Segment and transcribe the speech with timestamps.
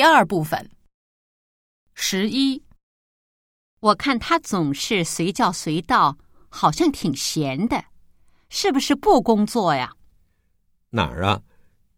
[0.00, 0.70] 第二部分。
[1.92, 2.62] 十一，
[3.80, 6.16] 我看他总是随叫随到，
[6.48, 7.84] 好像挺闲的，
[8.48, 9.94] 是不是不工作呀？
[10.88, 11.42] 哪儿啊？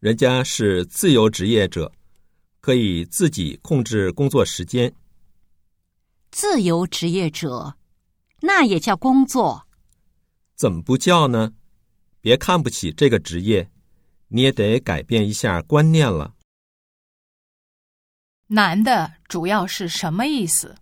[0.00, 1.92] 人家是自由职业者，
[2.60, 4.92] 可以自己控制工作时间。
[6.32, 7.76] 自由职业者，
[8.40, 9.69] 那也叫工作？
[10.56, 11.53] 怎么不叫呢？
[12.21, 13.71] 别看不起这个职业，
[14.26, 16.34] 你也得改变一下观念了。
[18.55, 20.77] 男的主要是什么意思？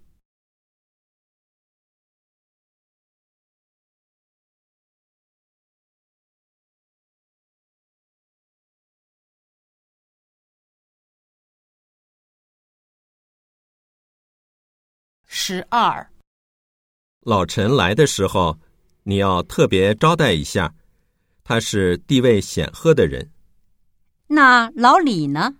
[15.28, 16.10] 十二，
[17.20, 18.59] 老陈来的时候，
[19.04, 20.74] 你要特别招待一下，
[21.45, 23.30] 他是地位显赫的人。
[24.26, 25.54] 那老李呢？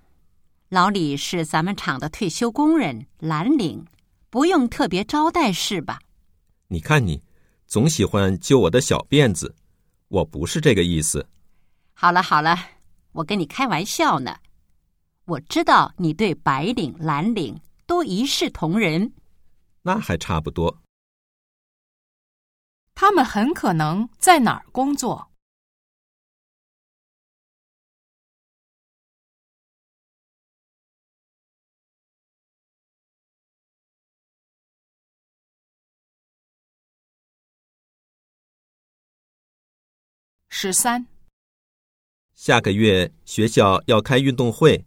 [0.71, 3.85] 老李是咱们厂的退休工人，蓝领，
[4.31, 5.99] 不用特别招待是吧？
[6.69, 7.25] 你看你，
[7.67, 9.57] 总喜欢揪我的小辫子，
[10.07, 11.29] 我不是这个意思。
[11.93, 12.57] 好了好了，
[13.11, 14.37] 我跟你开玩笑呢。
[15.25, 19.13] 我知道你对白领、蓝领都一视同仁。
[19.83, 20.81] 那还差不多。
[22.95, 25.30] 他们很可能在哪儿工作？
[40.63, 41.07] 十三，
[42.35, 44.85] 下个月学校要开运动会，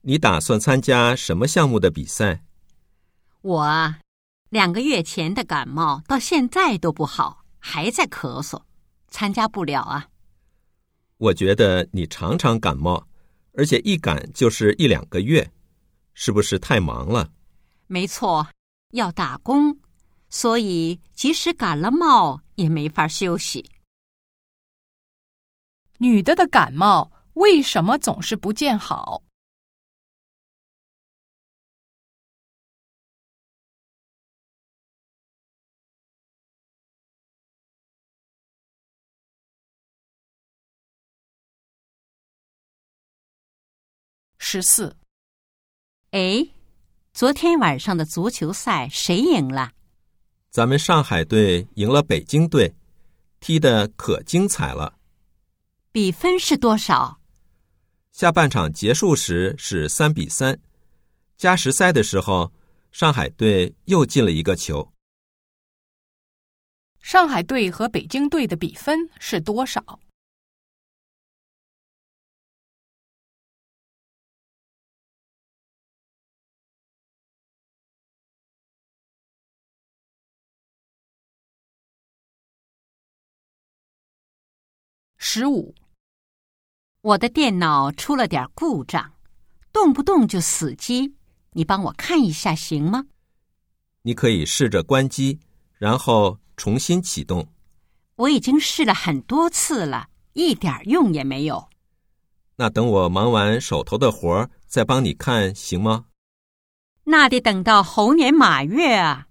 [0.00, 2.42] 你打算参加什么项目的比赛？
[3.42, 4.00] 我啊，
[4.48, 8.62] 两个月前的感冒到现在都不好，还在咳嗽，
[9.08, 10.08] 参加不了啊。
[11.18, 13.06] 我觉得你常常感冒，
[13.52, 15.46] 而且一感就是一两个月，
[16.14, 17.30] 是不是太忙了？
[17.86, 18.48] 没错，
[18.92, 19.78] 要打工，
[20.30, 23.62] 所以即使感了冒也没法休息。
[26.02, 29.22] 女的的感冒为什么总是不见好？
[44.38, 44.96] 十四，
[46.10, 46.44] 哎，
[47.12, 49.70] 昨天晚上的足球赛谁赢了？
[50.50, 52.74] 咱们上海队赢了北京队，
[53.38, 54.98] 踢得可精彩了。
[55.92, 57.20] 比分是多少？
[58.12, 60.58] 下半场结束时是三比三，
[61.36, 62.50] 加时赛的时候，
[62.90, 64.90] 上海队又进了一个球。
[67.02, 70.00] 上海队和北京队的比分是多少？
[85.18, 85.74] 十五，
[87.02, 89.12] 我的电脑出了点故障，
[89.72, 91.16] 动不动就死机，
[91.50, 93.06] 你帮我看一下行吗？
[94.02, 95.40] 你可以试着关机，
[95.78, 97.48] 然后重新启动。
[98.14, 101.68] 我已经试了很多次了，一点用也没有。
[102.54, 106.04] 那等我忙完手头的活儿再帮你看行吗？
[107.02, 109.26] 那得等到猴年马月啊！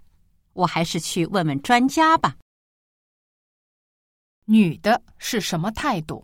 [0.52, 2.36] 我还是去问问专家吧。
[4.44, 6.22] 女的是什么态度？